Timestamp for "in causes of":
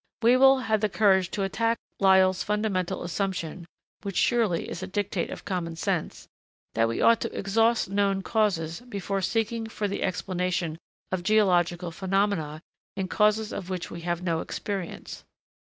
12.97-13.69